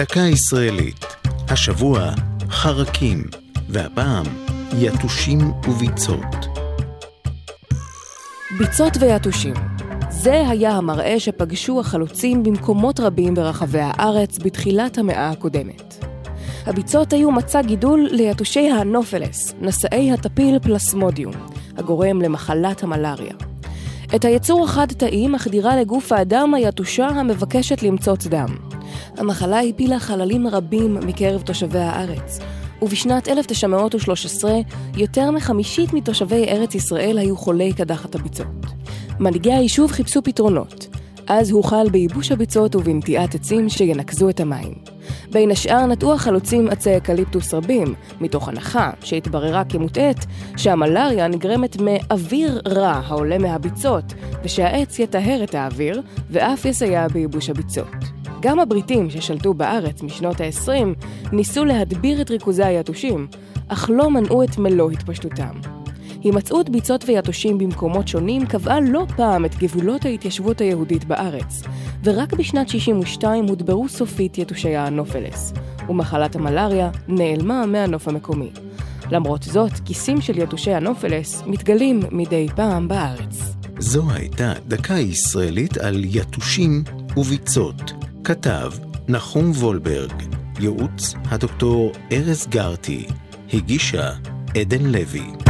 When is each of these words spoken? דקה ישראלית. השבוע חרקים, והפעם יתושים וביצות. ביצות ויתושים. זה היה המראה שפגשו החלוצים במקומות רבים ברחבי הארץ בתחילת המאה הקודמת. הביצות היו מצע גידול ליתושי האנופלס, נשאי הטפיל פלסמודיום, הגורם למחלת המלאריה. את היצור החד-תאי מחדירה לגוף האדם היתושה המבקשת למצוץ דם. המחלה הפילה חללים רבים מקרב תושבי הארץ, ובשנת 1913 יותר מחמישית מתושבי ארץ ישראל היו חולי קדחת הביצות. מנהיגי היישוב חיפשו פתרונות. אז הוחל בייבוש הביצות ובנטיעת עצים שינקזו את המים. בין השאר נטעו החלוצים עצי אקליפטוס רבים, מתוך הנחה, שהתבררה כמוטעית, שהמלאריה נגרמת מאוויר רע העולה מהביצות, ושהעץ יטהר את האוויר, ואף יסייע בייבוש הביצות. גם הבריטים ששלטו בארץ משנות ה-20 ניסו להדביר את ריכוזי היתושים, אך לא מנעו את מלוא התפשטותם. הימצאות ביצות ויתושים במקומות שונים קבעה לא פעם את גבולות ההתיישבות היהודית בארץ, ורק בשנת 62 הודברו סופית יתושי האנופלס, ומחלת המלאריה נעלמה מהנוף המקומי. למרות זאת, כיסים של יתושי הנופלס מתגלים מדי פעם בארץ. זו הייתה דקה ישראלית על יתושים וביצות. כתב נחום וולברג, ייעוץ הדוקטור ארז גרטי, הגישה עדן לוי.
דקה 0.00 0.20
ישראלית. 0.20 1.06
השבוע 1.48 2.10
חרקים, 2.50 3.24
והפעם 3.68 4.24
יתושים 4.78 5.38
וביצות. 5.68 6.46
ביצות 8.58 8.92
ויתושים. 9.00 9.54
זה 10.10 10.48
היה 10.48 10.70
המראה 10.70 11.20
שפגשו 11.20 11.80
החלוצים 11.80 12.42
במקומות 12.42 13.00
רבים 13.00 13.34
ברחבי 13.34 13.80
הארץ 13.80 14.38
בתחילת 14.38 14.98
המאה 14.98 15.30
הקודמת. 15.30 16.04
הביצות 16.66 17.12
היו 17.12 17.30
מצע 17.30 17.62
גידול 17.62 18.08
ליתושי 18.10 18.70
האנופלס, 18.70 19.54
נשאי 19.60 20.12
הטפיל 20.12 20.58
פלסמודיום, 20.58 21.34
הגורם 21.76 22.22
למחלת 22.22 22.82
המלאריה. 22.82 23.34
את 24.14 24.24
היצור 24.24 24.64
החד-תאי 24.64 25.28
מחדירה 25.28 25.76
לגוף 25.76 26.12
האדם 26.12 26.54
היתושה 26.54 27.06
המבקשת 27.06 27.82
למצוץ 27.82 28.26
דם. 28.26 28.79
המחלה 29.16 29.60
הפילה 29.60 29.98
חללים 29.98 30.46
רבים 30.46 30.94
מקרב 30.94 31.42
תושבי 31.42 31.78
הארץ, 31.78 32.38
ובשנת 32.82 33.28
1913 33.28 34.52
יותר 34.96 35.30
מחמישית 35.30 35.92
מתושבי 35.92 36.44
ארץ 36.48 36.74
ישראל 36.74 37.18
היו 37.18 37.36
חולי 37.36 37.72
קדחת 37.72 38.14
הביצות. 38.14 38.46
מנהיגי 39.20 39.52
היישוב 39.52 39.90
חיפשו 39.90 40.22
פתרונות. 40.22 40.88
אז 41.26 41.50
הוחל 41.50 41.88
בייבוש 41.90 42.32
הביצות 42.32 42.76
ובנטיעת 42.76 43.34
עצים 43.34 43.68
שינקזו 43.68 44.28
את 44.28 44.40
המים. 44.40 44.74
בין 45.32 45.50
השאר 45.50 45.86
נטעו 45.86 46.14
החלוצים 46.14 46.68
עצי 46.68 46.96
אקליפטוס 46.96 47.54
רבים, 47.54 47.94
מתוך 48.20 48.48
הנחה, 48.48 48.90
שהתבררה 49.02 49.64
כמוטעית, 49.64 50.26
שהמלאריה 50.56 51.28
נגרמת 51.28 51.76
מאוויר 51.80 52.60
רע 52.68 53.00
העולה 53.06 53.38
מהביצות, 53.38 54.04
ושהעץ 54.44 54.98
יטהר 54.98 55.44
את 55.44 55.54
האוויר, 55.54 56.02
ואף 56.30 56.64
יסייע 56.64 57.08
בייבוש 57.08 57.50
הביצות. 57.50 58.19
גם 58.40 58.60
הבריטים 58.60 59.10
ששלטו 59.10 59.54
בארץ 59.54 60.02
משנות 60.02 60.40
ה-20 60.40 61.04
ניסו 61.32 61.64
להדביר 61.64 62.20
את 62.20 62.30
ריכוזי 62.30 62.64
היתושים, 62.64 63.26
אך 63.68 63.90
לא 63.92 64.10
מנעו 64.10 64.42
את 64.42 64.58
מלוא 64.58 64.90
התפשטותם. 64.90 65.60
הימצאות 66.22 66.70
ביצות 66.70 67.04
ויתושים 67.06 67.58
במקומות 67.58 68.08
שונים 68.08 68.46
קבעה 68.46 68.80
לא 68.80 69.06
פעם 69.16 69.44
את 69.44 69.54
גבולות 69.54 70.04
ההתיישבות 70.04 70.60
היהודית 70.60 71.04
בארץ, 71.04 71.62
ורק 72.04 72.32
בשנת 72.32 72.68
62 72.68 73.48
הודברו 73.48 73.88
סופית 73.88 74.38
יתושי 74.38 74.76
האנופלס, 74.76 75.52
ומחלת 75.88 76.36
המלאריה 76.36 76.90
נעלמה 77.08 77.66
מהנוף 77.66 78.08
המקומי. 78.08 78.50
למרות 79.10 79.42
זאת, 79.42 79.72
כיסים 79.84 80.20
של 80.20 80.38
יתושי 80.38 80.72
הנופלס 80.72 81.42
מתגלים 81.46 82.00
מדי 82.10 82.46
פעם 82.56 82.88
בארץ. 82.88 83.54
זו 83.78 84.10
הייתה 84.10 84.52
דקה 84.68 84.94
ישראלית 84.94 85.78
על 85.78 86.04
יתושים 86.04 86.84
וביצות. 87.16 87.99
כתב 88.24 88.72
נחום 89.08 89.50
וולברג, 89.50 90.22
ייעוץ 90.60 91.14
הדוקטור 91.24 91.92
ארז 92.12 92.46
גרטי, 92.46 93.06
הגישה 93.52 94.10
עדן 94.56 94.82
לוי. 94.82 95.49